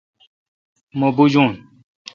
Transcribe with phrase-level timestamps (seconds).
[0.99, 1.53] مہ بوجون۔